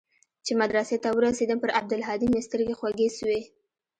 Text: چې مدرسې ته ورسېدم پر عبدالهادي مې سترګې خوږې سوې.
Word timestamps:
چې 0.45 0.51
مدرسې 0.61 0.97
ته 1.03 1.09
ورسېدم 1.17 1.57
پر 1.61 1.71
عبدالهادي 1.79 2.27
مې 2.33 2.41
سترګې 2.47 2.77
خوږې 2.79 3.09
سوې. 3.17 3.39